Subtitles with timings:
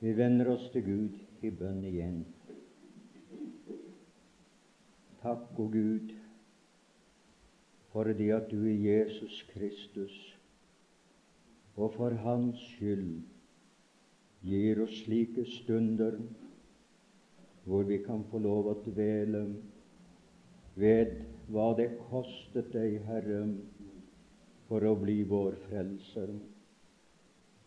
[0.00, 2.22] Vi vender oss til Gud i bønn igjen.
[5.20, 6.14] Takk, o Gud,
[8.16, 10.14] det at du i Jesus Kristus
[11.76, 13.20] og for Hans skyld
[14.44, 16.16] gir oss slike stunder
[17.64, 19.42] hvor vi kan få lov å dvele
[20.80, 21.18] ved
[21.52, 23.42] hva det kostet deg, Herre,
[24.68, 26.32] for å bli vår frelser.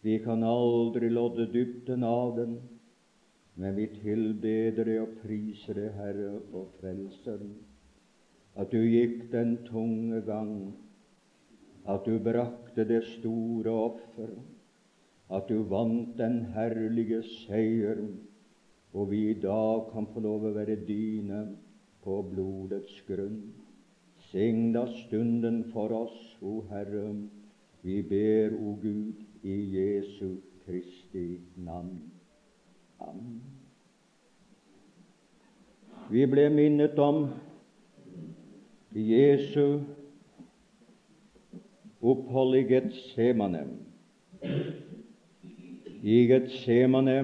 [0.04, 2.58] Vi kan aldri lodde dybden av den,
[3.56, 7.54] men vi tilbeder deg og priser deg, Herre og Frelseren,
[8.60, 10.74] at du gikk den tunge gang,
[11.88, 14.36] at du brakte det store offer,
[15.32, 18.04] at du vant den herlige seier,
[18.94, 21.46] og vi i dag kan få lov å være dine
[22.04, 23.40] på blodets grunn.
[24.30, 27.08] Sign da stunden for oss, o Herre,
[27.84, 32.12] vi ber, o Gud, i Jesu Kristi navn.
[33.00, 33.42] Amen.
[36.10, 37.26] Vi ble minnet om
[38.96, 39.82] Jesu
[42.04, 43.64] opphold i Getsemane.
[46.04, 47.18] I Getsemane,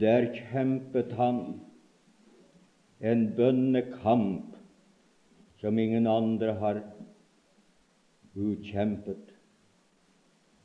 [0.00, 1.42] der kjempet han
[3.00, 4.56] en bønnekamp
[5.60, 6.80] som ingen andre har
[8.34, 9.31] utkjempet.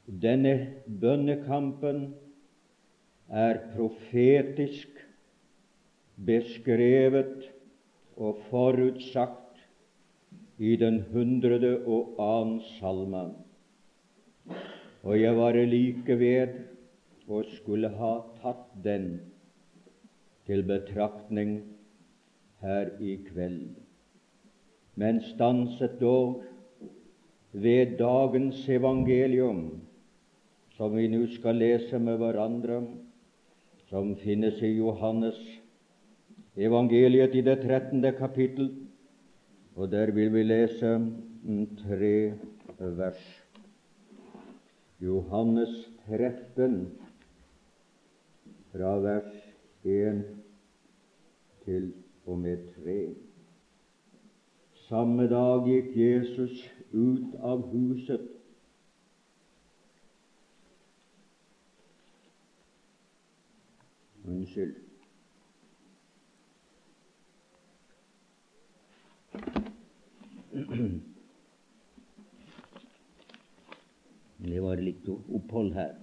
[0.08, 2.13] Denne bønnekampen
[3.27, 5.02] er profetisk
[6.25, 7.50] beskrevet
[8.16, 9.59] og forutsagt
[10.58, 13.25] i den hundrede og annen salme.
[15.03, 16.55] Og jeg var like ved
[17.28, 19.09] og skulle ha tatt den
[20.47, 21.58] til betraktning
[22.63, 23.75] her i kveld,
[24.95, 26.45] men stanset dog
[27.52, 29.81] ved dagens evangelium
[30.78, 32.83] som vi nå skal lese med hverandre,
[33.89, 35.39] som finnes i Johannes
[36.58, 38.69] evangeliet i det trettende kapittel.
[39.78, 40.94] Og der vil vi lese
[41.81, 42.13] tre
[42.78, 43.25] vers.
[45.01, 45.74] Johannes
[46.07, 46.80] 13,
[48.74, 49.34] fra vers
[49.85, 50.24] 1
[51.66, 51.91] til
[52.25, 52.97] og med 3.
[54.88, 58.37] Samme dag gikk Jesus ut av huset
[64.27, 64.75] Unnskyld.
[74.47, 75.95] Det var litt opphold her.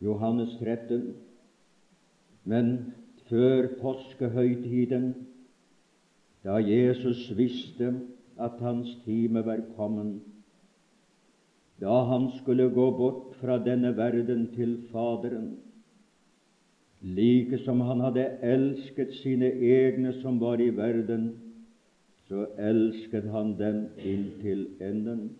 [0.00, 1.14] Johannes 13.
[2.44, 2.94] Men
[3.28, 5.12] før påskehøytiden,
[6.44, 7.92] da Jesus visste
[8.40, 10.29] at hans time var kommet,
[11.80, 15.56] da han skulle gå bort fra denne verden til Faderen,
[17.00, 21.30] like som han hadde elsket sine egne som var i verden,
[22.28, 25.30] så elsket han dem inntil enden.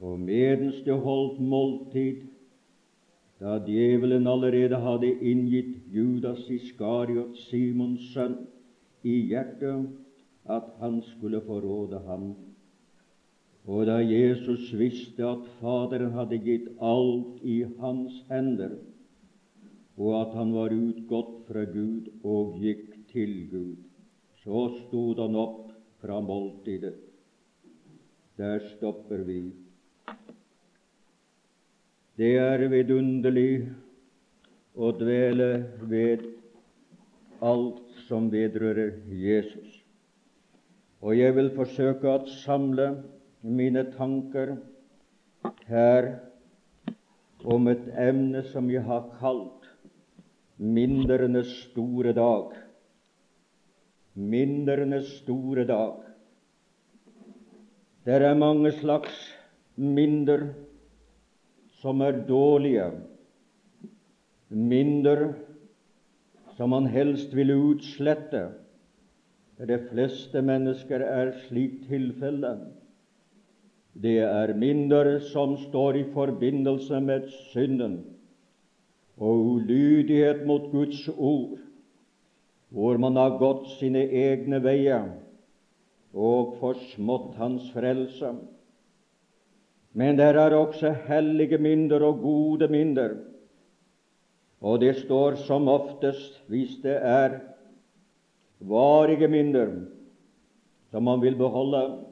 [0.00, 2.22] Og medens det holdt måltid,
[3.40, 8.38] da djevelen allerede hadde inngitt Judas Iskariot, Simons sønn,
[9.02, 9.88] i hjertet
[10.48, 12.34] at han skulle forråde ham,
[13.70, 18.72] og da Jesus visste at Faderen hadde gitt alt i hans hender,
[20.00, 23.76] og at han var utgått fra Gud og gikk til Gud,
[24.42, 25.68] så stod han opp
[26.02, 26.96] fra måltidet.
[28.40, 29.52] Der stopper vi.
[32.18, 33.68] Det er vidunderlig
[34.74, 35.50] å dvele
[35.92, 36.26] ved
[37.44, 39.78] alt som vedrører Jesus.
[41.00, 42.90] Og jeg vil forsøke å samle
[43.42, 44.56] mine tanker
[45.68, 46.10] her
[47.44, 49.68] om et emne som jeg har kalt
[50.60, 52.52] mindrenes store dag.
[54.14, 56.02] Mindrenes store dag.
[58.04, 59.16] Det er mange slags
[59.76, 60.50] minder
[61.80, 62.90] som er dårlige,
[64.50, 65.30] minder
[66.56, 68.50] som man helst vil utslette.
[69.60, 72.52] De fleste mennesker er slik tilfelle.
[73.94, 77.98] Det er minder som står i forbindelse med synden.
[79.20, 81.58] Og ulydighet mot Guds ord,
[82.70, 85.10] hvor man har gått sine egne veier
[86.14, 88.32] og forsmått Hans frelse.
[89.92, 93.16] Men der er også hellige minder og gode minder,
[94.60, 97.40] og det står som oftest, hvis det er
[98.60, 99.72] varige minder
[100.90, 102.09] som man vil beholde,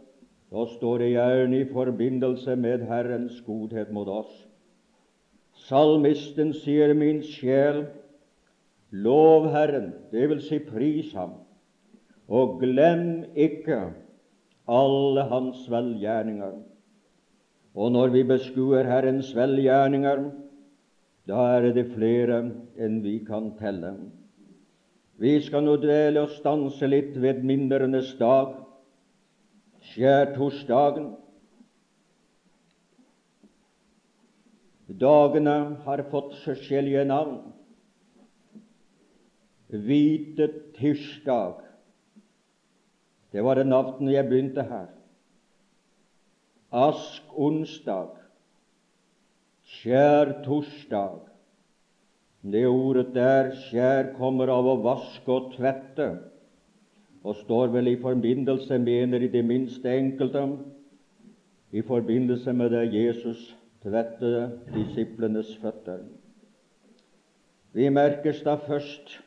[0.48, 4.32] da står det gjerne i forbindelse med Herrens godhet mot oss.
[5.68, 7.82] Salmisten sier, min sjel,
[8.90, 11.34] lov Herren, det vil si pris ham,
[12.28, 13.80] og glem ikke
[14.68, 16.54] alle hans velgjerninger.
[17.78, 20.22] Og når vi beskuer Herrens velgjerninger,
[21.28, 22.40] da er det flere
[22.80, 23.92] enn vi kan telle.
[25.20, 28.54] Vi skal nå dvele og stanse litt ved mindrenes dag,
[29.88, 31.12] skjærtorsdagen.
[34.88, 37.40] Dagene har fått forskjellige navn.
[39.68, 40.46] Hvite
[40.78, 41.58] tirsdag,
[43.36, 44.86] det var den aften jeg begynte her.
[46.72, 48.14] Ask-onsdag,
[49.76, 51.20] skjærtorsdag.
[52.48, 56.08] Det ordet der, skjær, kommer av å vaske og tvette,
[57.24, 60.48] og står vel i forbindelse, mener i det minste enkelte,
[61.72, 65.98] i forbindelse med det Jesus tvette disiplenes føtter.
[67.72, 69.18] Vi merkes da først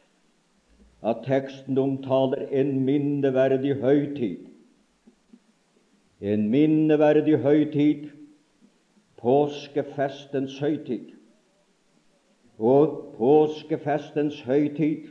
[1.04, 4.48] at teksten omtaler en minneverdig høytid.
[6.22, 8.10] En minneverdig høytid,
[9.22, 11.14] påskefestens høytid.
[12.58, 15.11] Og påskefestens høytid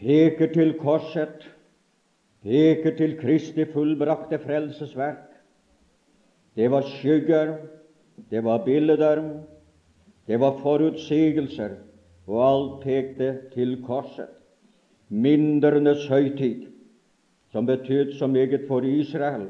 [0.00, 1.46] peker til korset,
[2.44, 5.24] peker til Kristi fullbrakte frelsesverk.
[6.56, 7.56] Det var skygger,
[8.30, 9.22] det var bilder,
[10.26, 11.76] det var forutsigelser,
[12.26, 14.32] og alt pekte til korset.
[15.08, 16.66] Mindrenes høytid,
[17.52, 19.48] som betød så meget for Israel,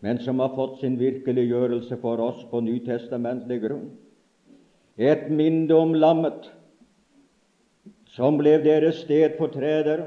[0.00, 3.86] men som har fått sin virkeliggjørelse for oss på nytestamentlig grunn.
[4.98, 6.50] Et minne om lammet,
[8.12, 10.04] som ble deres stedfortreder.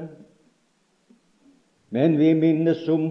[1.90, 3.10] Men vi minnes om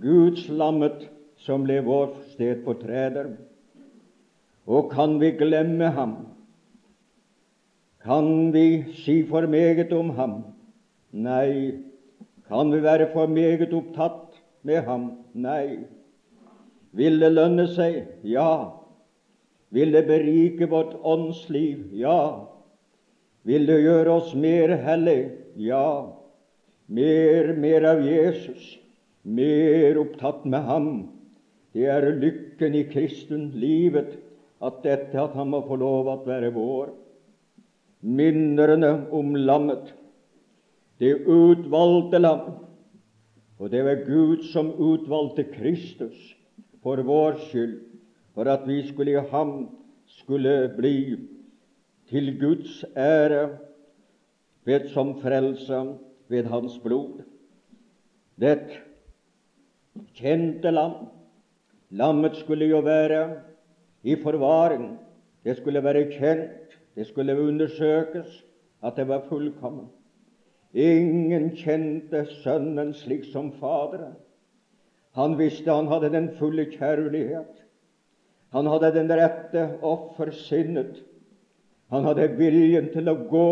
[0.00, 1.08] Guds lammet,
[1.40, 3.34] som ble vår stedfortreder.
[4.64, 6.14] Og kan vi glemme ham?
[8.04, 10.38] Kan vi si for meget om ham?
[11.12, 11.80] Nei.
[12.48, 15.10] Kan vi være for meget opptatt med ham?
[15.32, 15.84] Nei.
[16.92, 18.04] Vil det lønne seg?
[18.28, 18.72] Ja.
[19.74, 21.88] Vil det berike vårt åndsliv?
[21.96, 22.53] Ja.
[23.44, 25.32] Vil du gjøre oss mer hellige?
[25.60, 26.12] Ja.
[26.88, 28.74] Mer, mer av Jesus.
[29.24, 30.88] Mer opptatt med ham.
[31.74, 34.14] Det er lykken i kristen livet
[34.64, 36.92] at dette at han må få lov at være vår.
[38.04, 39.92] Minnerne om lammet,
[41.00, 42.52] det utvalgte lam.
[43.58, 46.16] Og det var Gud som utvalgte Kristus
[46.84, 47.78] for vår skyld,
[48.34, 49.54] for at vi skulle i ham
[50.20, 50.96] skulle bli
[52.14, 53.48] til Guds ære
[54.64, 55.78] ved som frelse
[56.28, 57.22] ved hans blod.
[58.40, 58.60] Det
[60.14, 60.92] kjente lam
[61.90, 63.40] Lammet skulle jo være
[64.02, 64.98] i forvaring.
[65.44, 68.44] Det skulle være kjent, det skulle undersøkes
[68.82, 69.90] at det var fullkomment.
[70.74, 74.14] Ingen kjente Sønnen slik som Faderen.
[75.14, 77.66] Han visste han hadde den fulle kjærlighet.
[78.52, 81.02] Han hadde den rette offersinnet.
[81.92, 83.50] Han hadde viljen til å gå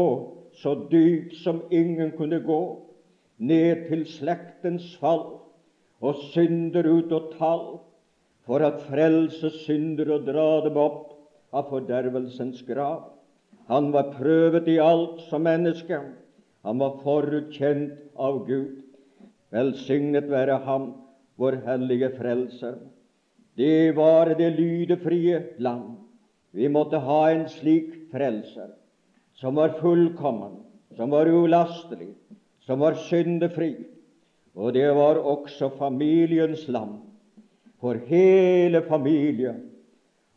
[0.63, 2.63] så dypt som ingen kunne gå,
[3.43, 5.25] ned til slektens fall
[6.03, 7.65] og synder ut og tall
[8.47, 11.13] for at frelse synder og dra dem opp
[11.55, 13.09] av fordervelsens grav.
[13.71, 16.01] Han var prøvet i alt som menneske.
[16.67, 18.83] Han var forutkjent av Gud.
[19.53, 20.93] Velsignet være Ham,
[21.39, 22.79] vår hellige Frelser.
[23.57, 25.99] Det var det lydefrie land.
[26.53, 28.71] Vi måtte ha en slik frelser,
[29.35, 30.61] som var fullkommen,
[30.97, 32.13] som var ulastelig,
[32.67, 33.75] som var syndefri.
[34.55, 37.01] Og det var også familiens lam,
[37.81, 39.65] for hele familien.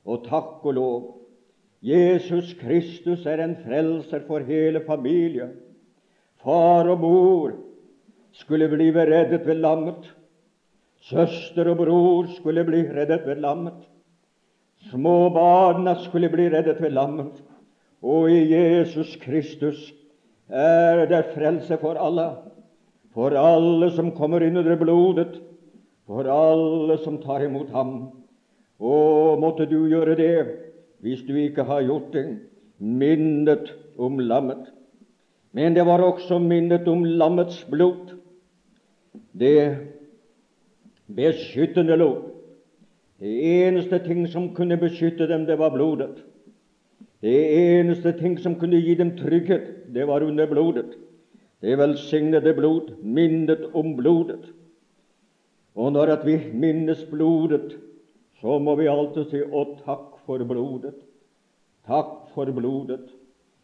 [0.05, 1.03] Og takk og lov,
[1.85, 5.51] Jesus Kristus er en frelser for hele familien.
[6.41, 7.55] Far og mor
[8.33, 10.07] skulle bli reddet ved lammet.
[11.05, 13.83] Søster og bror skulle bli reddet ved lammet.
[14.89, 17.43] Små barna skulle bli reddet ved lammet.
[18.03, 19.93] Og i Jesus Kristus
[20.49, 22.27] er det frelse for alle,
[23.13, 25.39] for alle som kommer inn under blodet,
[26.05, 27.95] for alle som tar imot ham.
[28.77, 28.93] Å,
[29.39, 30.35] måtte du gjøre det
[31.05, 32.25] hvis du ikke har gjort det,
[32.77, 34.71] minnet om lammet.
[35.55, 38.17] Men det var også minnet om lammets blod,
[39.31, 39.77] det
[41.07, 42.17] beskyttende lov.
[43.19, 46.19] Det eneste ting som kunne beskytte dem, det var blodet.
[47.25, 50.91] Det eneste ting som kunne gi dem trygghet, det var under blodet.
[51.61, 54.51] Det velsignede blod, minnet om blodet.
[55.73, 57.79] Og når at vi minnes blodet,
[58.41, 61.01] så må vi alltid si 'Å, takk for blodet'.
[61.87, 63.09] Takk for blodet.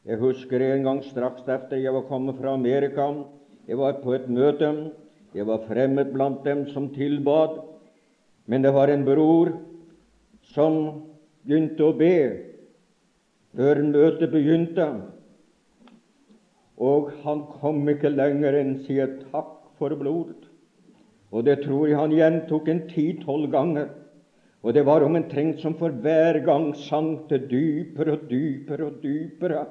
[0.06, 3.14] Jeg husker en gang straks etter jeg var kommet fra Amerika.
[3.68, 4.92] Jeg var på et møte.
[5.36, 7.62] Jeg var fremmed blant dem som tilbad.
[8.48, 9.54] Men det var en bror
[10.42, 11.04] som
[11.46, 12.51] begynte å be
[13.56, 14.86] før møtet begynte.
[16.82, 18.98] Og han kom ikke lenger enn si
[19.32, 20.48] takk for blodet.
[21.32, 23.92] Og det tror jeg han gjentok en ti-tolv ganger.
[24.62, 29.66] Og det var omtrent som for hver gang sank det dypere og dypere og dypere.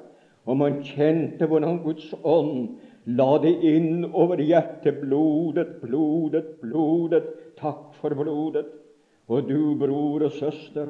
[0.49, 4.99] Og man kjente hvordan Guds ånd la det inn over hjertet.
[5.03, 7.29] Blodet, blodet, blodet.
[7.61, 8.65] Takk for blodet.
[9.31, 10.89] Og du, bror og søster,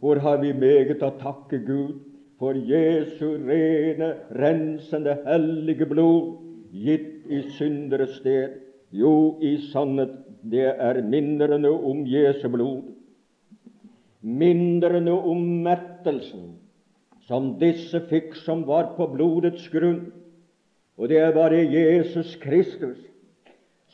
[0.00, 2.13] hvor har vi meget å takke Gud
[2.44, 6.34] for Jesu rene, rensende, hellige blod,
[6.76, 8.58] gitt i synderes sted.
[8.92, 10.12] Jo, i sannhet,
[10.44, 12.82] det er mindrene om Jesu blod.
[14.20, 16.52] Mindrene om mettelsen
[17.24, 20.10] som disse fikk som var på blodets grunn.
[21.00, 23.00] Og det er bare Jesus Kristus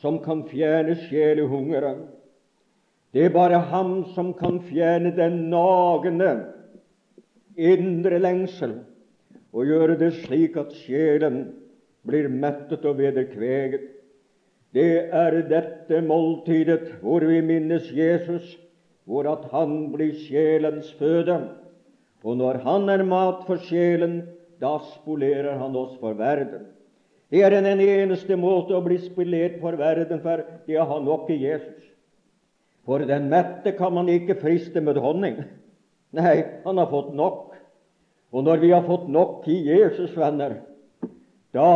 [0.03, 2.03] som kan fjerne sjelehungeren.
[3.15, 6.33] Det er bare ham som kan fjerne den nagende
[7.61, 8.79] indre lengsel
[9.51, 11.43] og gjøre det slik at sjelen
[12.07, 13.83] blir mettet og vederkveget.
[14.71, 18.55] Det er dette måltidet hvor vi minnes Jesus,
[19.05, 21.37] hvor at han blir sjelens føde.
[22.23, 24.21] Og når han er mat for sjelen,
[24.61, 26.69] da spolerer han oss for verden.
[27.31, 30.99] Det er den eneste måte å bli spolert for verden for, det er å ha
[31.03, 31.87] nok i Jesus.
[32.85, 35.39] For den mette kan man ikke friste med honning.
[36.15, 37.50] Nei, han har fått nok.
[38.31, 40.61] Og når vi har fått nok i Jesus, venner,
[41.51, 41.67] da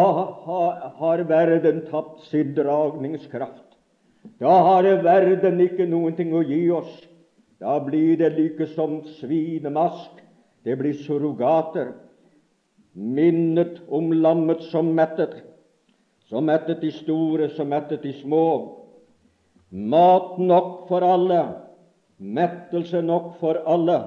[1.00, 3.64] har verden tapt sin dragningskraft.
[4.40, 6.94] Da har verden ikke noen ting å gi oss.
[7.60, 10.24] Da blir det like som svinemask.
[10.66, 11.92] Det blir surrogater.
[12.96, 15.44] Minnet om lammet som mettet.
[16.32, 18.46] Som mettet de store, som mettet de små.
[19.70, 21.44] Mat nok for alle.
[22.18, 24.00] Mettelse nok for alle.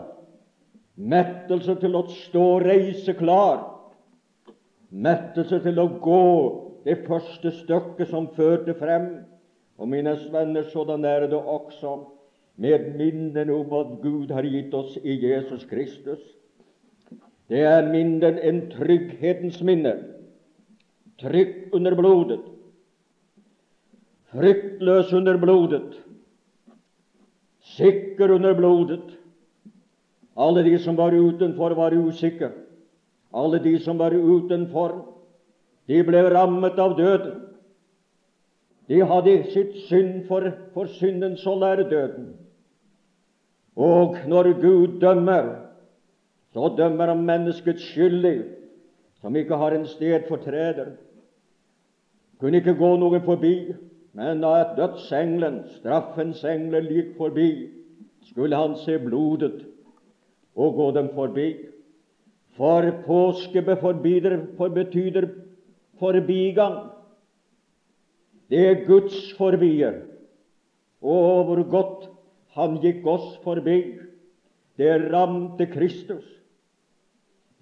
[0.98, 3.60] Mettelse til å stå reise klar
[4.90, 6.22] mettelse til å gå
[6.86, 9.10] det første stykket som førte frem.
[9.78, 12.00] Og mine venner, sådan er det også
[12.58, 16.20] med minnen om at Gud har gitt oss i Jesus Kristus.
[17.48, 19.94] Det er minnen en trygghetens minne.
[21.22, 22.42] Trygg under blodet.
[24.34, 25.94] Fryktløs under blodet.
[27.78, 29.14] Sikker under blodet.
[30.38, 32.52] Alle de som var utenfor, var usikre.
[33.34, 35.00] Alle de som var utenfor,
[35.88, 37.40] de ble rammet av døden.
[38.88, 42.30] De hadde sitt synd for, for syndens så lær døden.
[43.76, 45.50] Og når Gud dømmer,
[46.52, 48.38] så dømmer han mennesket skyldig,
[49.20, 50.94] som ikke har en sted for treder.
[52.40, 53.72] Kunne ikke gå noe forbi,
[54.16, 57.50] men da et dødsengelen, straffens engler, gikk forbi,
[58.30, 59.66] skulle han se blodet
[60.58, 61.48] og gå dem forbi.
[62.58, 63.76] For påske for
[65.98, 66.78] forbigang.
[68.50, 70.00] Det er Guds forbier.
[70.98, 72.08] Å, hvor godt
[72.58, 73.98] han gikk oss forbi.
[74.78, 76.24] Det ramte Kristus.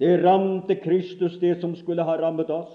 [0.01, 2.73] Det ramte Kristus, det som skulle ha rammet oss.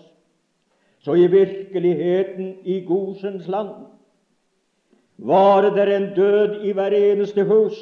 [1.01, 3.87] Så i virkeligheten, i Gosens land,
[5.17, 7.77] var det en død i hver eneste hus,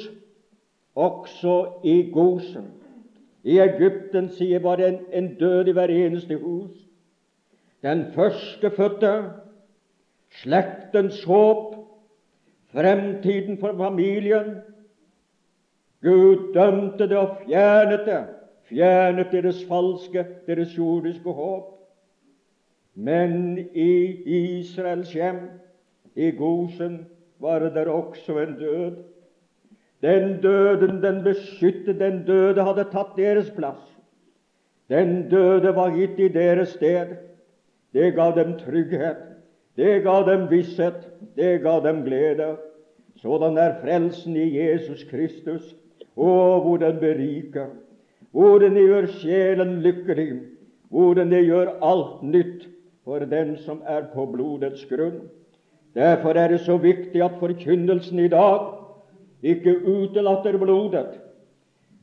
[0.94, 2.70] også i Gosen.
[3.44, 6.76] I Egypten sier var en, en død i hver eneste hus.
[7.82, 9.12] Den førstefødte,
[10.42, 11.74] slektens håp,
[12.72, 14.58] fremtiden for familien.
[16.02, 18.20] Gud dømte det og fjernet det,
[18.68, 21.76] fjernet deres falske, deres jordiske håp.
[22.94, 23.92] Men i
[24.58, 25.40] Israels hjem,
[26.14, 27.06] i Gosen,
[27.38, 28.96] var det der også en død.
[30.02, 33.82] Den døden, den beskyttet, den døde hadde tatt deres plass.
[34.88, 37.16] Den døde var gitt i deres sted.
[37.92, 39.20] Det ga dem trygghet,
[39.76, 41.04] det ga dem visshet,
[41.36, 42.56] det ga dem glede.
[43.20, 45.74] Sådan er frelsen i Jesus Kristus.
[46.16, 46.30] Å,
[46.64, 47.70] hvor den beriker,
[48.30, 50.40] Hvor den gjør sjelen lykkelig,
[50.88, 52.68] Hvor den gjør alt nytt
[53.04, 55.20] for den som er på blodets grunn.
[55.94, 58.79] Derfor er det så viktig at forkynnelsen i dag
[59.42, 61.18] ikke utelater blodet.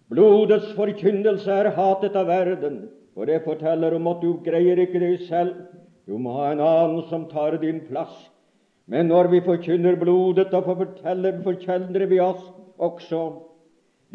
[0.10, 5.28] Blodets forkynnelse er hatet av verden, for det forteller om at du greier ikke det
[5.28, 5.56] selv.
[6.08, 8.16] Du må ha en annen som tar din plass.
[8.88, 12.46] Men når vi forkynner blodet, da forteller, forkjenner vi oss
[12.78, 13.24] også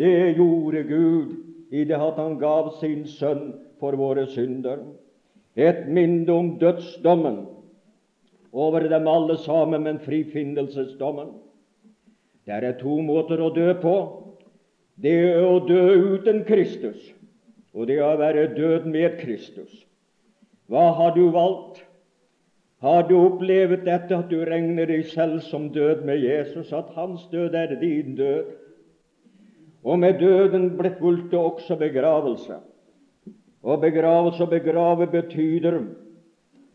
[0.00, 1.32] det gjorde Gud
[1.72, 4.80] i det at han gav sin sønn for våre synder.
[5.56, 7.42] Et minne om dødsdommen
[8.52, 11.34] over dem alle sammen, men frifinnelsesdommen.
[12.46, 13.96] Det er to måter å dø på.
[15.02, 16.98] Det er å dø uten Kristus,
[17.72, 19.70] og det er å være død med Kristus.
[20.70, 21.82] Hva har du valgt?
[22.82, 27.28] Har du opplevd dette at du regner deg selv som død med Jesus, at hans
[27.30, 28.50] død er din død?
[29.82, 32.58] Og med døden ble fulgte også begravelse.
[33.62, 35.68] Og begravelse og begrave betyr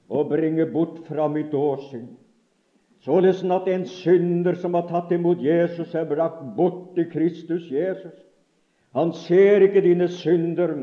[0.07, 2.07] å bringe bort fra mitt åsyn.
[3.05, 8.15] Således at en synder som har tatt imot Jesus, er brakt bort til Kristus Jesus.
[8.95, 10.73] Han ser ikke dine synder,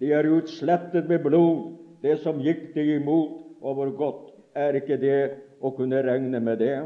[0.00, 5.20] de er utslettet med blod, det som gikk deg imot over godt er ikke det
[5.62, 6.76] å kunne regne med det.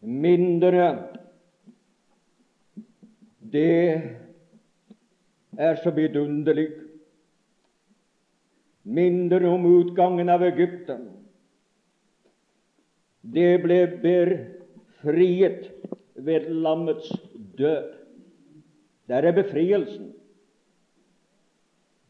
[0.00, 0.90] Mindre
[3.50, 4.02] det
[5.58, 6.68] er så vidunderlig.
[8.84, 11.08] Mindre om utgangen av Egypten.
[13.22, 15.68] Det ble befriet
[16.16, 17.12] ved lammets
[17.58, 17.92] død.
[19.08, 20.12] Der er befrielsen.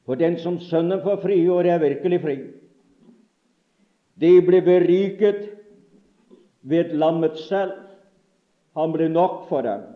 [0.06, 2.36] For den som Sønnen får frigjort, er virkelig fri.
[4.20, 5.48] De ble beriket
[6.62, 7.72] ved lammet selv.
[8.76, 9.86] Han ble nok for dem.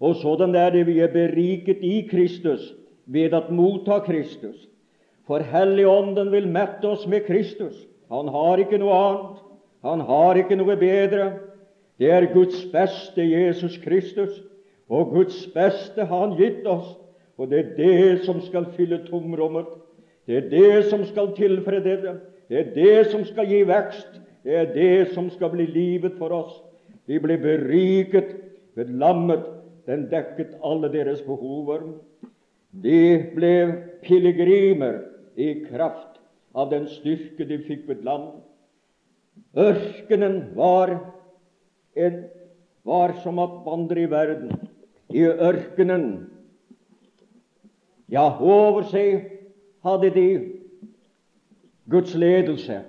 [0.00, 2.72] Og sådan er det vi er beriket i Kristus
[3.06, 4.68] ved å motta Kristus.
[5.26, 7.86] For Helligånden vil mette oss med Kristus.
[8.12, 9.47] Han har ikke noe annet.
[9.82, 11.32] Han har ikke noe bedre.
[11.98, 14.42] Det er Guds beste Jesus Kristus,
[14.88, 16.96] og Guds beste har Han gitt oss.
[17.38, 19.66] Og det er det som skal fylle tomrommet.
[20.26, 22.18] Det er det som skal tilfredsstille
[22.48, 24.20] det er det som skal gi vekst.
[24.44, 26.54] Det er det som skal bli livet for oss.
[27.06, 28.34] Vi ble beriket
[28.76, 29.44] ved lammet.
[29.88, 31.84] Den dekket alle deres behover.
[32.72, 33.00] De
[33.34, 33.52] ble
[34.04, 35.00] pilegrimer
[35.36, 36.20] i kraft
[36.56, 38.30] av den styrke de fikk ved lam.
[39.56, 40.92] Ørkenen var,
[41.96, 42.18] en,
[42.84, 44.52] var som å vandre i verden.
[45.08, 46.28] I ørkenen,
[48.12, 49.24] ja, over seg
[49.84, 50.28] hadde de
[51.88, 52.82] Guds ledelse.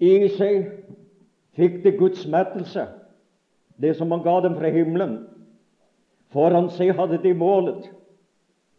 [0.00, 0.70] I seg
[1.56, 2.86] fikk de Guds mettelse,
[3.80, 5.18] det som han ga dem fra himmelen.
[6.34, 7.86] Foran seg hadde de målet.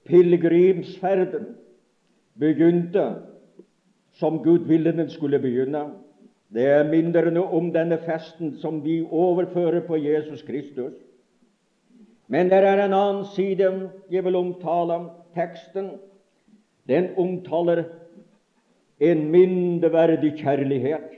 [0.06, 1.54] Pilegrimsferden
[2.38, 3.06] begynte
[4.16, 5.86] som Gud ville den skulle begynne.
[6.54, 10.94] Det er mindre om denne festen som vi overfører på Jesus Kristus.
[12.28, 15.10] Men det er en annen side jeg vil omtale.
[15.36, 15.92] Teksten
[16.88, 17.84] den omtaler
[19.00, 21.12] en minneverdig kjærlighet.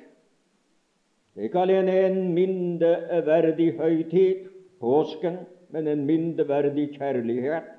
[1.37, 4.47] Ikke alene en minneverdig høytid,
[4.81, 5.37] påsken,
[5.69, 7.76] men en minneverdig kjærlighet.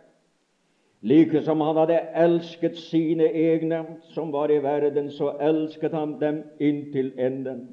[1.00, 3.84] Like som han hadde elsket sine egne
[4.14, 7.68] som var i verden, så elsket han dem inntil enden.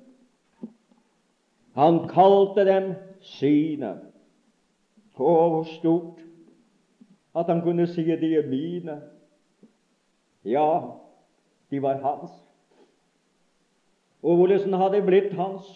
[1.73, 3.95] Han kalte dem sine.
[5.17, 6.21] Å, hvor stort
[7.35, 8.99] at han kunne si de er mine.
[10.45, 10.67] Ja,
[11.71, 12.31] de var hans.
[14.23, 15.67] Og hvordan hadde de blitt hans?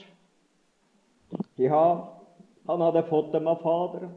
[1.57, 1.83] Ja,
[2.69, 4.13] han hadde fått dem av Faderen.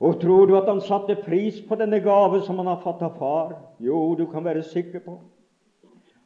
[0.00, 3.16] Og tror du at han satte pris på denne gave som han har fått av
[3.18, 3.56] far?
[3.82, 5.18] Jo, du kan være sikker på.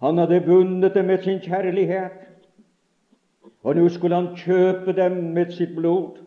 [0.03, 2.19] Han hadde vunnet dem med sin kjærlighet,
[3.63, 6.19] og nå skulle han kjøpe dem med sitt blod.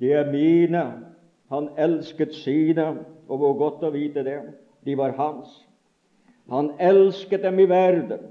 [0.00, 0.82] De er mine.
[1.50, 2.88] Han elsket sine,
[3.28, 4.40] og hvor godt å vite det.
[4.84, 5.52] De var hans.
[6.50, 8.26] Han elsket dem i verden.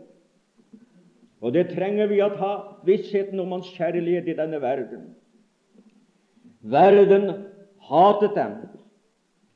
[1.40, 2.54] Og det trenger vi å ha
[2.88, 5.06] vissheten om hans kjærlighet i denne verden.
[6.60, 7.30] Verden
[7.90, 8.54] hatet dem.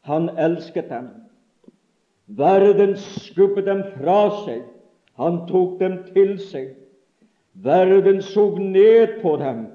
[0.09, 1.09] Han elsket dem.
[2.27, 4.63] Verden skubbet dem fra seg.
[5.21, 6.73] Han tok dem til seg.
[7.53, 9.67] Verden så ned på dem.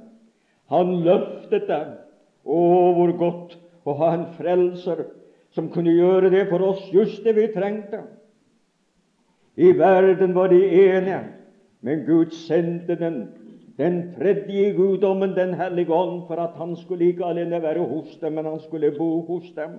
[0.72, 1.94] Han løftet dem.
[2.48, 2.60] Å,
[2.96, 3.56] hvor godt
[3.88, 5.06] å ha en frelser
[5.56, 8.02] som kunne gjøre det for oss, just det vi trengte.
[9.58, 11.18] I verden var de ene,
[11.82, 13.16] men Gud sendte den,
[13.78, 18.32] den tredje guddommen, Den hellige ånd, for at han skulle ikke alene være hos dem,
[18.32, 19.70] men han skulle bo hos dem.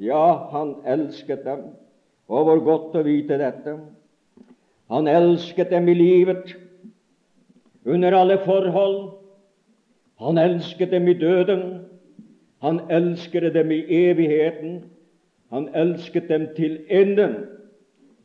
[0.00, 1.58] Ja, han elsket dem.
[2.28, 3.78] Og hvor godt å vite dette.
[4.90, 6.54] Han elsket dem i livet,
[7.84, 9.10] under alle forhold.
[10.20, 11.64] Han elsket dem i døden.
[12.62, 14.84] Han elsket dem i evigheten.
[15.50, 17.34] Han elsket dem til enden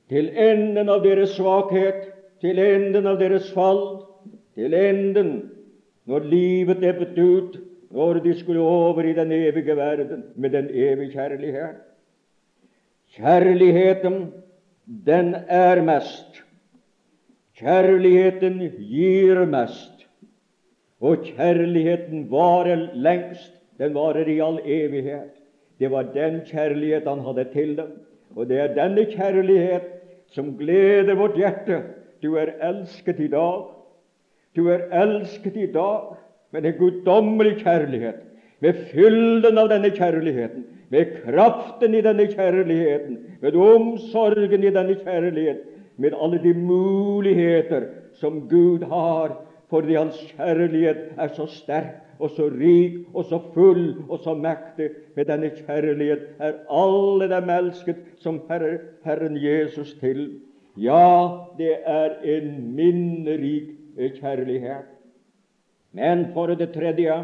[0.09, 2.09] til enden av deres svakhet,
[2.41, 3.83] til enden av deres fall,
[4.59, 5.29] til enden
[6.09, 7.59] når livet ebbet ut,
[7.91, 11.79] når de skulle over i den evige verden med den evige kjærlighet.
[13.15, 14.33] Kjærligheten,
[15.05, 16.43] den er mest.
[17.57, 20.05] Kjærligheten gir mest.
[20.99, 23.55] Og kjærligheten varer lengst.
[23.79, 25.31] Den varer i all evighet.
[25.79, 27.95] Det var den kjærlighet han hadde til dem.
[28.35, 29.87] Og det er denne kjærlighet
[30.35, 31.81] som gleder vårt hjerte.
[32.21, 33.78] Du er elsket i dag.
[34.55, 36.15] Du er elsket i dag
[36.51, 38.21] med en guddommelig kjærlighet,
[38.59, 45.62] med fylden av denne kjærligheten, med kraften i denne kjærligheten, med omsorgen i denne kjærlighet,
[45.97, 49.38] med alle de muligheter som Gud har,
[49.69, 54.89] fordi Hans kjærlighet er så sterk og så rik og så full og så mektig.
[55.15, 60.41] Med denne kjærlighet er alle dem elsket som Herre, Herren Jesus til.
[60.77, 64.88] Ja, det er en minnerik kjærlighet.
[65.91, 67.15] Men for det tredje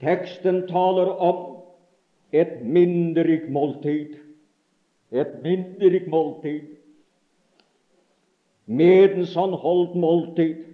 [0.00, 1.42] teksten taler om
[2.32, 4.16] et minderikt måltid.
[5.12, 6.76] Et minderikt måltid.
[8.66, 10.64] Medens han holdt måltid.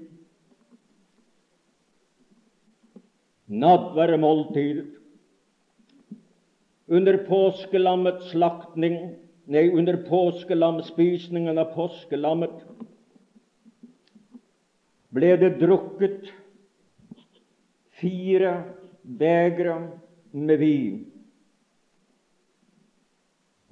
[3.52, 4.88] Nadværemåltidet.
[6.92, 8.96] Under påskelammets slaktning,
[9.46, 12.64] nei, under påskelamspisningen av påskelammet
[15.12, 16.30] ble det drukket
[18.00, 18.52] fire
[19.02, 19.76] begre
[20.32, 21.00] med vin.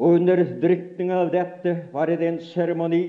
[0.00, 3.04] Og under drikningen av dette var det en seremoni.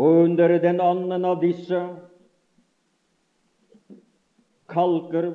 [0.00, 1.80] Og under den annen av disse
[4.72, 5.32] kalker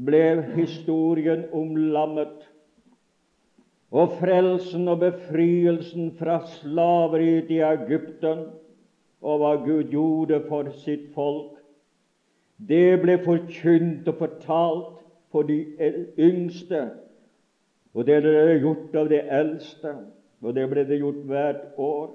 [0.00, 0.24] ble
[0.56, 2.46] historien om lammet
[3.90, 8.44] og frelsen og befrielsen fra slaveriet i Egypten
[9.20, 11.58] og hva Gud gjorde for sitt folk.
[12.68, 14.96] Det ble forkynt og fortalt
[15.32, 15.58] for de
[16.18, 16.90] yngste,
[17.94, 19.94] og det ble gjort av de eldste,
[20.40, 22.10] og det ble det gjort hvert år.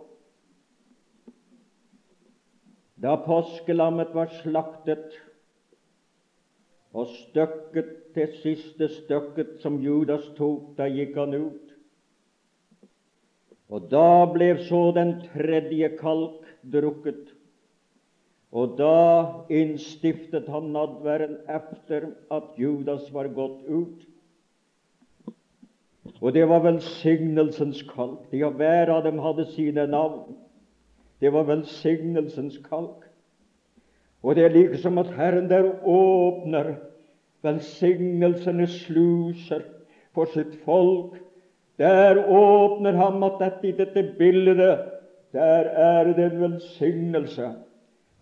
[3.01, 5.17] Da påskelammet var slaktet
[6.95, 11.64] og støkket, det siste støkket som Judas tok, da gikk han ut.
[13.73, 17.32] Og da ble så den tredje kalk drukket.
[18.56, 24.06] Og da innstiftet han nadværen efter at Judas var gått ut.
[26.21, 28.30] Og det var velsignelsens kalk.
[28.32, 30.38] Ja, hver av dem hadde sine navn.
[31.19, 33.04] Det var velsignelsens kalk.
[34.23, 36.75] Og det er like som at Herren der åpner
[37.45, 39.62] velsignelsenes sluser
[40.13, 41.19] for sitt folk.
[41.77, 44.61] Der åpner han at dette, i dette bildet
[45.35, 47.49] der er det en velsignelse.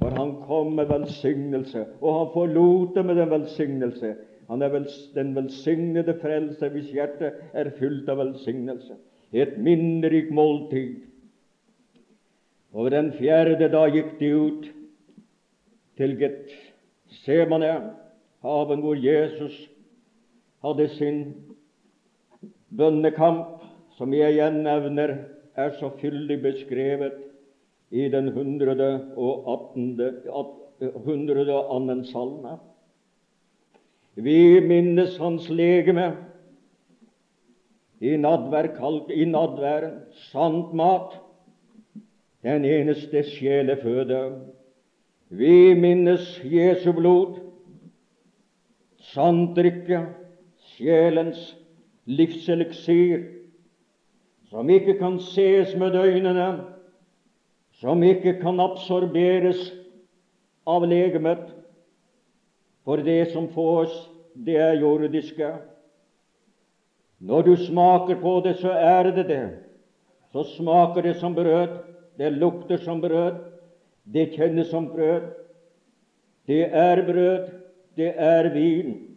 [0.01, 4.15] For han kom med velsignelse, og han forlot det med den velsignelse.
[4.49, 8.97] Han er vel, den velsignede frelser hvis hjertet er fullt av velsignelse.
[9.31, 11.05] Et minnerikt måltid.
[12.73, 14.67] Og den fjerde da gikk de ut
[15.97, 17.71] til Getsemane,
[18.41, 19.55] haven hvor Jesus
[20.65, 21.21] hadde sin
[22.77, 23.61] bønnekamp,
[23.97, 25.15] som jeg igjen nevner
[25.55, 27.13] er så fyldig beskrevet
[27.93, 28.81] i den 102.
[32.09, 32.57] salme.
[34.15, 36.15] Vi minnes Hans legeme
[38.01, 38.67] i, nadvær,
[39.09, 39.99] i nadværen,
[40.31, 41.19] sant mat,
[42.43, 44.41] den eneste sjeleføde.
[45.29, 47.39] Vi minnes Jesu blod,
[49.13, 50.05] sant drikke,
[50.75, 51.55] sjelens
[52.05, 53.23] livseliksir,
[54.49, 56.63] som ikke kan ses med øynene,
[57.71, 59.71] som ikke kan absorberes
[60.67, 61.51] av legemet.
[62.83, 63.93] For det som fås,
[64.35, 65.53] det er jordiske.
[67.23, 69.45] Når du smaker på det, så er det det.
[70.33, 71.79] Så smaker det som brød,
[72.17, 73.39] det lukter som brød,
[74.03, 75.29] det kjennes som brød.
[76.47, 77.49] Det er brød,
[77.95, 79.12] det er vin.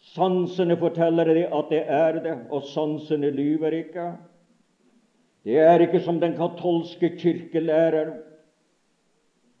[0.00, 4.06] Sansene forteller det at det er det, og sansene lyver ikke.
[5.44, 8.14] Det er ikke som den katolske kirke lærer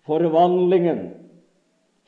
[0.08, 1.10] forvandlingen,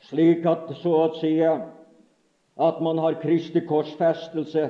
[0.09, 4.67] slik at så å si at man har Kristi korsfestelse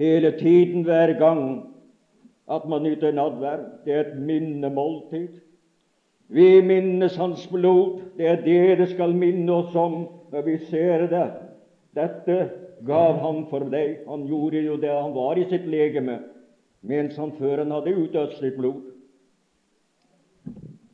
[0.00, 1.44] hele tiden hver gang
[2.50, 3.66] at man nyter nadverd.
[3.84, 5.40] Det er et minnemåltid.
[6.32, 8.00] Vi minnes Hans blod.
[8.16, 11.26] Det er det det skal minne oss om når vi ser det.
[11.96, 12.36] Dette
[12.86, 14.02] gav han for deg.
[14.08, 16.20] Han gjorde jo det han var i sitt legeme,
[16.82, 18.80] mens han før han hadde utøst sitt blod.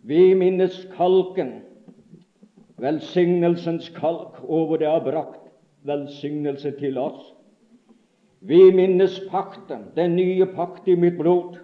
[0.09, 1.59] Vi minnes kalken,
[2.81, 5.49] velsignelsens kalk, over det har brakt
[5.89, 7.35] velsignelse til oss.
[8.41, 11.59] Vi minnes pakten, den nye pakt i mitt blod.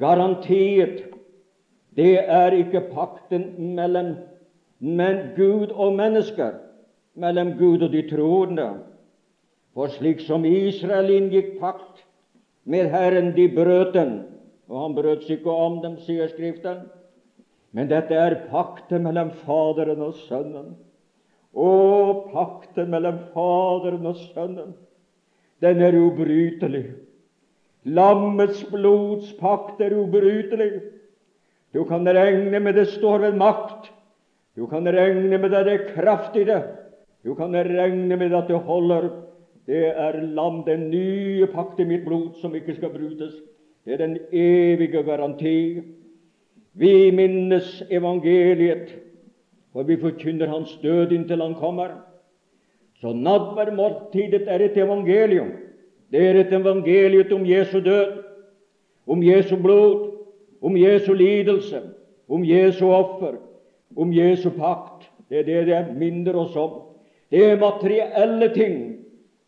[0.00, 1.06] Garantiet.
[1.96, 4.14] Det er ikke pakten mellom
[4.80, 6.52] men Gud og mennesker,
[7.14, 8.68] mellom Gud og de troende.
[9.74, 12.04] For slik som Israel inngikk pakt
[12.64, 14.22] med Herren, de brøt den,
[14.70, 16.84] og han brøt seg ikke om dem, sier Skriften.
[17.72, 20.72] Men dette er pakten mellom Faderen og Sønnen.
[21.54, 21.70] Å,
[22.30, 24.74] pakten mellom Faderen og Sønnen,
[25.62, 26.84] den er ubrytelig.
[27.84, 30.72] Lammets blodspakt er ubrytelig.
[31.72, 33.90] Du kan regne med det står ved makt.
[34.58, 36.60] Du kan regne med det er kraft i det.
[37.24, 39.08] Du kan regne med at det holder.
[39.66, 43.34] Det er lam, den nye pakt i mitt blod, som ikke skal brutes.
[43.84, 45.80] Det er den evige garanti.
[46.72, 48.96] Vi minnes evangeliet,
[49.72, 51.90] for vi forkynner Hans død inntil Han kommer.
[53.00, 55.52] Så nadværmåltidet er et evangelium.
[56.10, 58.22] Det er et evangelium om Jesu død,
[59.06, 60.10] om Jesu blod,
[60.62, 61.80] om Jesu lidelse,
[62.28, 63.36] om Jesu offer,
[63.96, 65.10] om Jesu pakt.
[65.28, 66.89] Det er det det minner oss om.
[67.30, 68.96] Det er materielle ting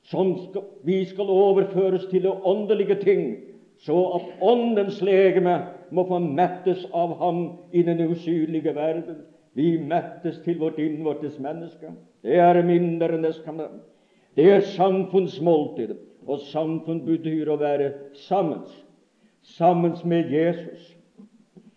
[0.03, 3.37] som skal, vi skal overføres til det åndelige ting,
[3.79, 5.57] så at Åndens legeme
[5.91, 7.43] må få mettes av Ham
[7.73, 9.17] i den usynlige verden.
[9.55, 11.91] Vi mettes til vårt innvortes menneske.
[12.23, 13.61] Det er det skal
[14.37, 15.95] Det er samfunnsmåltid,
[16.27, 18.63] og samfunn betyr å være sammen.
[19.43, 20.97] Sammen med Jesus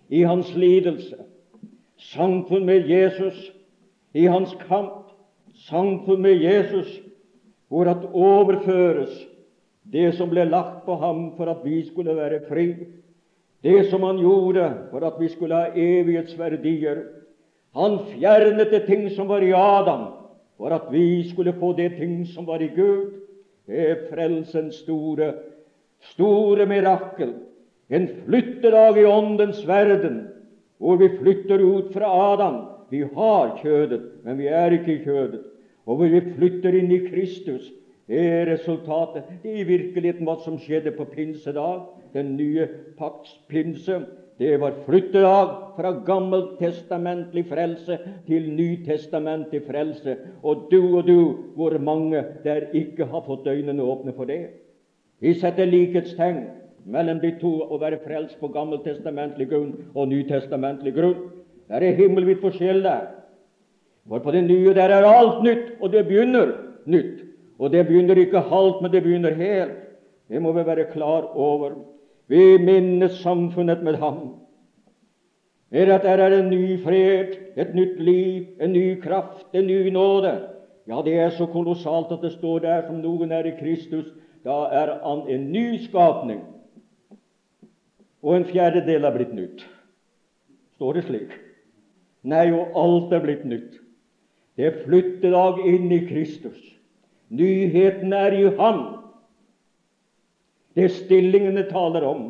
[0.10, 1.18] i hans lidelse,
[1.98, 3.52] samfunn med Jesus
[4.14, 5.05] i hans kamp,
[5.70, 7.00] samfunn med Jesus
[7.70, 9.14] hvor at overføres
[9.92, 12.68] det som ble lagt på ham for at vi skulle være fri,
[13.66, 17.02] det som han gjorde for at vi skulle ha evighetsverdier.
[17.76, 20.08] Han fjernet det ting som var i Adam,
[20.58, 23.12] for at vi skulle få det ting som var i Gud.
[23.68, 25.34] Det er frelsens store,
[26.14, 27.34] store mirakel.
[27.90, 30.28] En flyttedag i åndens verden,
[30.78, 32.62] hvor vi flytter ut fra Adam.
[32.90, 35.42] Vi har kjødet, men vi er ikke i kjødet.
[35.86, 37.72] Og hvor vi flytter inn i Kristus.
[38.08, 39.24] Er resultatet.
[39.42, 42.68] Det er i virkeligheten hva som skjedde på pinsedag, den nye
[43.00, 43.98] pakts pinse.
[44.38, 50.18] Det var flyttedag fra gammeltestamentlig frelse til nytestamentlig frelse.
[50.44, 51.20] Og du og du,
[51.56, 54.50] hvor mange der ikke har fått øynene åpne for det.
[55.20, 56.44] Vi setter likhetstegn
[56.86, 61.30] mellom de to å være frelst på gammeltestamentlig grunn og nytestamentlig grunn.
[61.72, 63.08] Det er himmelvidt forskjell der.
[64.10, 66.54] For på det nye der er alt nytt, og det begynner
[66.86, 67.24] nytt.
[67.60, 69.78] Og det begynner ikke halvt, men det begynner helt.
[70.30, 71.78] Det må vi være klar over.
[72.28, 74.36] Vi minnes samfunnet med ham.
[75.72, 79.90] Er at der er en ny fred, et nytt liv, en ny kraft, en ny
[79.90, 80.40] nåde.
[80.88, 84.06] Ja, det er så kolossalt at det står der som noen er i Kristus.
[84.46, 86.44] Da er han en ny skapning
[88.26, 89.64] og en fjerdedel er blitt nytt.
[90.76, 91.34] Står det slik?
[92.26, 93.76] Nei, og alt er blitt nytt.
[94.56, 96.60] Det er flyttedag inn i Kristus.
[97.30, 98.82] Nyheten er i Ham.
[100.76, 102.30] Det stillingene taler om.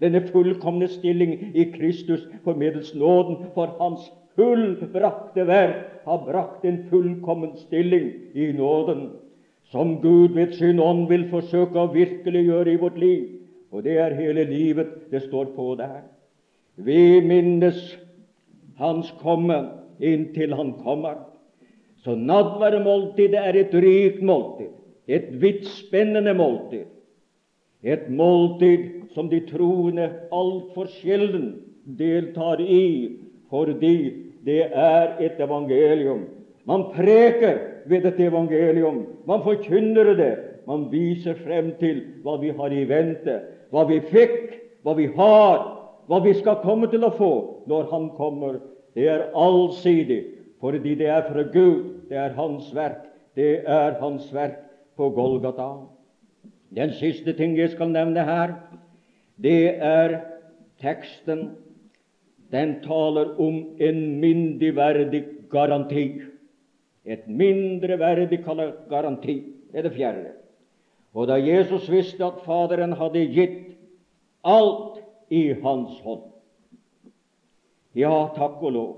[0.00, 7.56] Denne fullkomne stilling i Kristus formidles nåden, for Hans fullbrakte verk har brakt en fullkommen
[7.60, 9.10] stilling i nåden,
[9.70, 13.26] som Gud ved sin ånd vil forsøke å virkeliggjøre i vårt liv.
[13.70, 16.00] Og det er hele livet det står på der.
[16.80, 17.98] Vi minnes
[18.80, 19.60] Hans komme
[20.00, 21.20] inntil Han kommer.
[22.04, 24.72] Så nadværmåltidet er et rikt måltid,
[25.08, 26.86] et vidtspennende måltid.
[27.82, 31.54] Et måltid som de troende altfor sjelden
[31.98, 33.16] deltar i,
[33.50, 33.96] fordi
[34.44, 36.26] det er et evangelium.
[36.64, 39.06] Man preker ved et evangelium.
[39.26, 40.34] Man forkynner det.
[40.66, 45.62] Man viser frem til hva vi har i vente hva vi fikk, hva vi har,
[46.10, 47.32] hva vi skal komme til å få
[47.70, 48.58] når Han kommer.
[48.94, 50.24] Det er allsidig,
[50.60, 52.08] fordi det er fra Gud.
[52.08, 53.06] Det er Hans verk.
[53.36, 54.58] Det er Hans verk
[54.96, 55.70] på Golgata.
[56.76, 58.54] Den siste ting jeg skal nevne her,
[59.42, 60.20] det er
[60.82, 61.50] teksten.
[62.52, 66.20] Den taler om en mindreverdig garanti.
[67.04, 68.44] Et mindreverdig
[68.90, 69.42] garanti
[69.74, 70.32] er det fjerde.
[71.14, 73.58] Og da Jesus visste at Faderen hadde gitt
[74.44, 76.26] alt i hans hånd
[77.94, 78.90] Ja, takk og lov.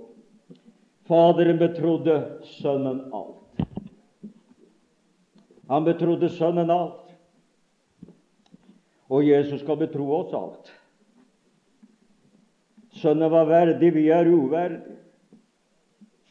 [1.09, 3.67] Faderen betrodde Sønnen alt.
[5.69, 7.15] Han betrodde Sønnen alt.
[9.13, 10.73] Og Jesus skal betro oss alt.
[13.03, 14.99] Sønnen var verdig, vi er uverdige.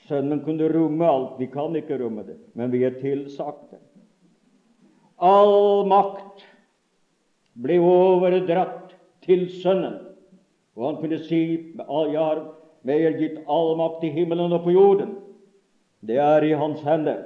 [0.07, 1.38] Sønnen kunne romme alt.
[1.39, 3.79] Vi kan ikke romme det, men vi er tilsagt det.
[5.21, 6.41] All makt
[7.62, 9.99] ble overdratt til Sønnen.
[10.75, 11.41] Og han kunne si
[11.77, 12.41] jeg har
[12.88, 15.15] meg er gitt all makt i himmelen og på jorden.
[16.02, 17.24] Det er i hans hender.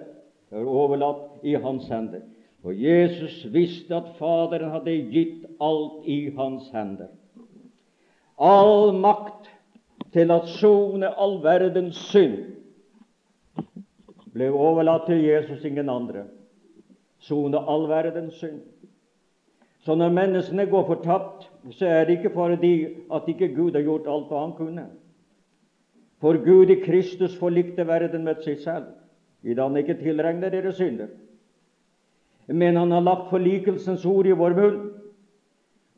[0.50, 2.26] Det er overlatt i hans hender.
[2.66, 7.12] Og Jesus visste at Faderen hadde gitt alt i hans hender.
[8.42, 9.52] All makt
[10.14, 12.40] til at sone all verdens synd
[14.36, 16.26] ble overlatt til Jesus, ingen andre.
[17.24, 18.60] Sone all verdens synd.
[19.86, 24.08] Så når menneskene går fortapt, så er det ikke fordi at ikke Gud har gjort
[24.10, 24.86] alt hva han kunne.
[26.26, 28.86] For Gud i Kristus forlikte verden med seg selv,
[29.46, 31.12] i det han ikke tilregner dere synder.
[32.50, 34.80] Men han har lagt forlikelsens ord i vår munn.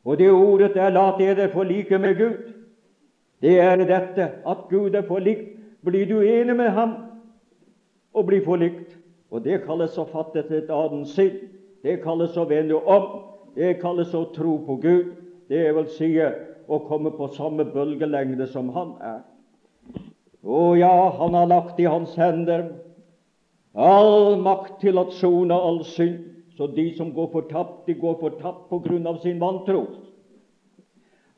[0.03, 2.51] Og det ordet er 'la dere forlike med Gud'.
[3.41, 5.47] Det er dette at Gud er forlikt.
[5.85, 6.93] Blir du enig med ham,
[8.13, 8.99] og blir forlikt.
[9.31, 11.39] Og det kalles å fatte et annet sinn.
[11.83, 13.23] Det kalles å vende om.
[13.55, 15.15] Det kalles å tro på Gud.
[15.49, 16.19] Det vil si
[16.67, 19.36] å komme på samme bølgelengde som han er.
[20.43, 22.67] Å ja, han har lagt i hans hender
[23.77, 26.23] all makt til å sone all synd.
[26.57, 29.83] Så de som går fortapt, de går fortapt på grunn av sin vantro.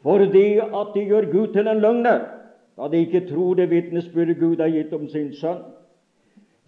[0.03, 2.21] Fordi at de gjør Gud til en løgner,
[2.79, 5.59] da de ikke tror det vitnesbyrdet Gud har gitt om sin sønn.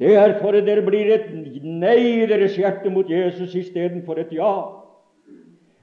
[0.01, 1.29] Det er for at det blir et
[1.63, 4.51] nei i deres hjerte mot Jesus istedenfor et ja.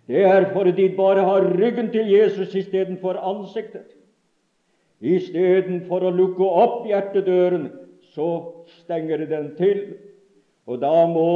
[0.09, 3.95] Det er fordi de bare har ryggen til Jesus istedenfor ansiktet.
[4.99, 7.69] Istedenfor å lukke opp hjertedøren,
[8.15, 8.29] så
[8.81, 9.83] stenger de den til.
[10.67, 11.29] Og da må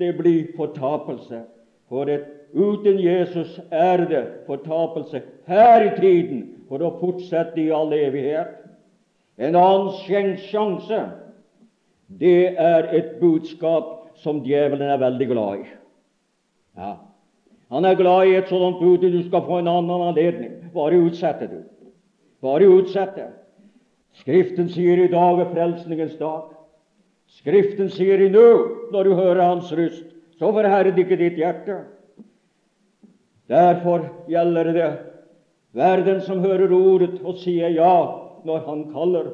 [0.00, 1.44] det bli fortapelse.
[1.88, 7.92] For et, uten Jesus er det fortapelse her i tiden for å fortsette i all
[7.94, 8.56] evighet.
[9.38, 11.00] En annen sjanse
[12.20, 15.68] det er et budskap som djevelen er veldig glad i.
[16.78, 16.92] Ja.
[17.74, 20.52] Han er glad i et sånt bud du skal få en annen anledning.
[20.74, 21.62] Bare utsette du.
[22.44, 23.30] Bare utsette.
[24.20, 26.50] Skriften sier i dag er frelsningens dag.
[27.40, 28.48] Skriften sier i nå,
[28.92, 30.04] når du hører Hans røst,
[30.38, 31.80] så forherd ikke ditt hjerte.
[33.50, 34.90] Derfor gjelder det
[35.74, 37.96] hver den som hører ordet og sier ja
[38.44, 39.32] når Han kaller.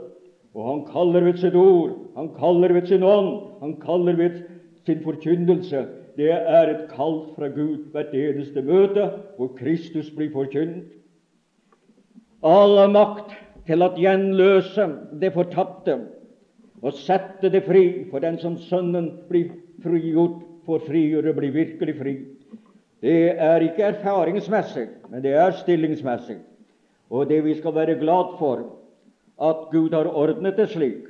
[0.55, 3.29] Og han kaller ved sitt ord, han kaller ved sin ånd,
[3.61, 4.41] han kaller ved
[4.87, 5.85] sin forkynnelse.
[6.19, 10.89] Det er et kall fra Gud hvert eneste møte hvor Kristus blir forkynt.
[12.41, 13.35] All makt
[13.69, 14.87] til å gjenløse
[15.21, 15.99] det fortapte
[16.81, 19.51] og sette det fri for den som Sønnen blir
[19.85, 22.15] frigjort, får frigjøre, blir virkelig fri.
[23.01, 26.39] Det er ikke erfaringsmessig, men det er stillingsmessig.
[27.11, 28.63] Og det vi skal være glad for,
[29.41, 31.09] at Gud har ordnet det slik.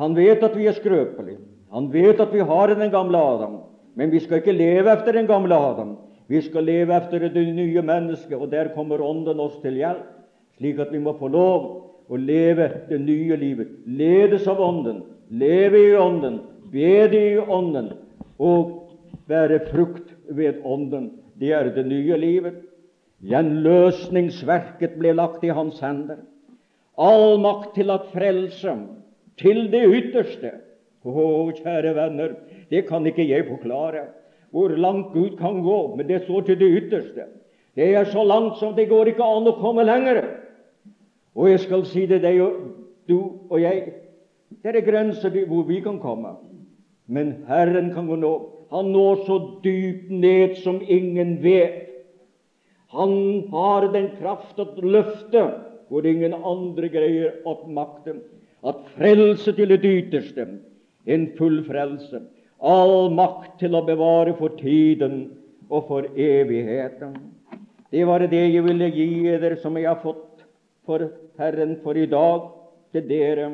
[0.00, 1.40] Han vet at vi er skrøpelige.
[1.72, 3.60] Han vet at vi har den gamle Adam.
[3.96, 5.96] Men vi skal ikke leve efter den gamle Adam.
[6.28, 10.21] Vi skal leve efter det nye mennesket, og der kommer Ånden oss til hjelp,
[10.58, 11.68] slik at vi må få lov
[12.12, 13.70] å leve det nye livet.
[13.86, 16.40] Ledes av Ånden, leve i Ånden,
[16.72, 17.92] bede i Ånden
[18.42, 18.92] og
[19.30, 21.10] bære frukt ved Ånden.
[21.40, 22.60] Det er det nye livet.
[23.22, 26.20] Gjenløsningsverket ble lagt i hans hender
[26.96, 28.74] all makt til at frelse
[29.40, 30.52] til det ytterste.
[31.02, 32.34] Å, kjære venner,
[32.70, 34.06] det kan ikke jeg forklare,
[34.54, 37.26] hvor langt Gud kan gå, men det står til det ytterste.
[37.74, 40.20] Det er så langt som det går ikke an å komme lenger.
[41.36, 42.62] Og jeg skal si det deg og
[43.08, 43.18] du
[43.48, 43.92] og jeg
[44.62, 46.34] det er grenser hvor vi kan komme.
[47.08, 48.32] Men Herren kan gå nå.
[48.72, 51.88] Han når så dypt ned som ingen vet.
[52.92, 55.44] Han har den kraft å løfte
[55.88, 58.20] hvor ingen andre greier opp makten.
[58.64, 60.46] At frelse til det ytterste,
[61.04, 62.22] en full frelse.
[62.62, 65.24] All makt til å bevare for tiden
[65.68, 67.16] og for evigheten.
[67.92, 70.31] Det var det jeg ville gi dere, som jeg har fått
[70.86, 72.50] for Herren for i dag,
[72.92, 73.48] til dere.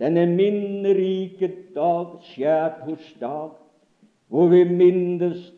[0.00, 3.54] Denne minnerike dag, skjærtorsdag,
[4.28, 5.50] hvor vi minnes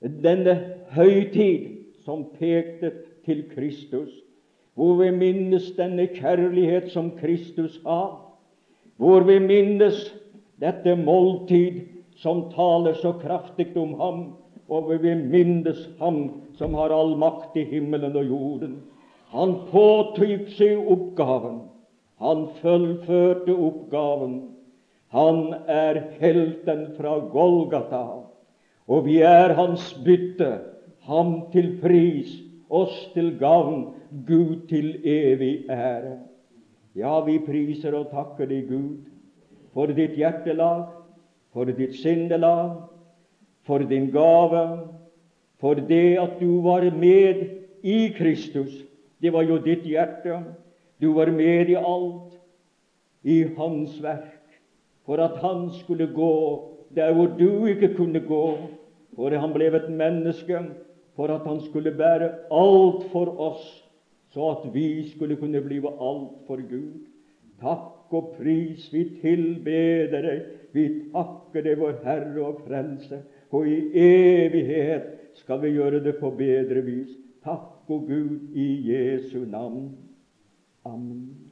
[0.00, 0.54] denne
[0.92, 1.68] høytid
[2.04, 2.92] som pekte
[3.24, 4.12] til Kristus
[4.78, 8.12] hvor vi minnes denne kjærlighet som Kristus har,
[8.96, 10.04] hvor vi minnes
[10.62, 11.80] dette måltid
[12.18, 14.20] som taler så kraftig om ham,
[14.70, 16.28] og hvor vi minnes ham
[16.58, 18.76] som har all makt i himmelen og jorden.
[19.32, 21.60] Han påtok seg oppgaven.
[22.18, 24.38] Han fullførte oppgaven.
[25.14, 28.04] Han er helten fra Golgata,
[28.88, 30.50] og vi er hans bytte,
[31.08, 32.34] ham til pris
[32.68, 33.86] oss til gavn,
[34.28, 36.18] Gud til evig ære.
[36.96, 39.08] Ja, vi priser og takker deg, Gud,
[39.72, 40.88] for ditt hjertelag,
[41.52, 42.82] for ditt sinnelag,
[43.64, 44.64] for din gave,
[45.60, 47.44] for det at du var med
[47.82, 48.87] i Kristus.
[49.22, 50.40] Det var jo ditt hjerte.
[51.00, 52.34] Du var med i alt,
[53.22, 54.58] i Hans verk,
[55.06, 56.34] for at Han skulle gå
[56.94, 58.58] der hvor du ikke kunne gå,
[59.14, 60.60] for han ble et menneske.
[61.18, 63.64] For at han skulle bære alt for oss,
[64.30, 67.00] så at vi skulle kunne blive alt for Gud.
[67.60, 73.18] Takk og pris, vi tilbeder deg, vi takker deg, vår Herre og Frelse,
[73.50, 75.10] og i evighet
[75.40, 77.10] skal vi gjøre det på bedre vis.
[77.48, 79.96] Takk og Gud i Jesu navn.
[80.84, 81.47] Amen.